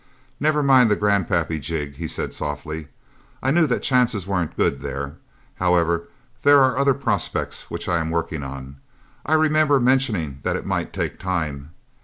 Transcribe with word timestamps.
"Never 0.39 0.63
mind 0.63 0.89
the 0.89 0.95
'Grandpappy', 0.95 1.59
Jig," 1.61 1.93
he 1.97 2.07
said 2.07 2.33
softly. 2.33 2.87
"I 3.43 3.51
knew 3.51 3.67
that 3.67 3.83
chances 3.83 4.25
weren't 4.25 4.57
good, 4.57 4.81
there. 4.81 5.17
However, 5.57 6.07
there 6.41 6.59
are 6.63 6.75
other 6.75 6.95
prospects 6.95 7.69
which 7.69 7.87
I'm 7.87 8.09
working 8.09 8.41
on. 8.41 8.77
I 9.27 9.35
remember 9.35 9.79
mentioning 9.79 10.39
that 10.41 10.55
it 10.55 10.65
might 10.65 10.91
take 10.91 11.19
time. 11.19 11.69